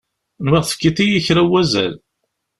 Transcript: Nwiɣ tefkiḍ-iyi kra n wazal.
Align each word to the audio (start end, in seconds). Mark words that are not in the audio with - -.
Nwiɣ 0.45 0.63
tefkiḍ-iyi 0.65 1.19
kra 1.25 1.43
n 1.45 1.49
wazal. 1.51 1.93